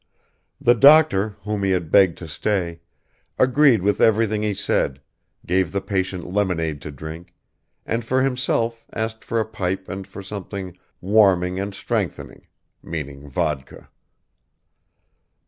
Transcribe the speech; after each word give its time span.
The 0.59 0.73
doctor, 0.73 1.35
whom 1.43 1.61
he 1.63 1.69
had 1.69 1.91
begged 1.91 2.17
to 2.17 2.27
stay, 2.27 2.79
agreed 3.37 3.83
with 3.83 4.01
everything 4.01 4.41
he 4.41 4.55
said, 4.55 4.99
gave 5.45 5.71
the 5.71 5.79
patient 5.79 6.25
lemonade 6.25 6.81
to 6.81 6.89
drink, 6.91 7.35
and 7.85 8.03
for 8.03 8.23
himself 8.23 8.83
asked 8.93 9.23
for 9.23 9.39
a 9.39 9.45
pipe 9.45 9.87
and 9.87 10.07
for 10.07 10.23
something 10.23 10.75
"warming 11.01 11.59
and 11.59 11.75
strengthening" 11.75 12.47
meaning 12.81 13.29
vodka. 13.29 13.89